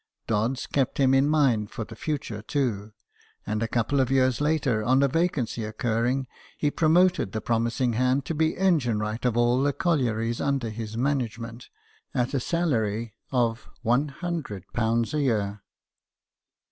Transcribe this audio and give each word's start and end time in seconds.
Dodds 0.25 0.65
kept 0.65 0.97
him 0.97 1.13
in 1.13 1.29
mind 1.29 1.69
for 1.69 1.85
the 1.85 1.95
future, 1.95 2.41
too; 2.41 2.91
and 3.45 3.61
a 3.61 3.67
couple 3.67 3.99
of 3.99 4.09
years 4.09 4.41
later, 4.41 4.83
on 4.83 5.03
a 5.03 5.07
vacancy 5.07 5.63
occurring, 5.63 6.25
he 6.57 6.71
promoted 6.71 7.33
the 7.33 7.39
promising 7.39 7.93
hand 7.93 8.25
to 8.25 8.33
be 8.33 8.57
engine 8.57 8.97
wright 8.97 9.25
of 9.25 9.37
all 9.37 9.61
the 9.61 9.73
collieries 9.73 10.41
under 10.41 10.71
his 10.71 10.97
management, 10.97 11.69
at 12.15 12.33
a 12.33 12.39
salary 12.39 13.13
of 13.31 13.69
^100 13.85 15.13
a 15.13 15.21
year. 15.21 15.61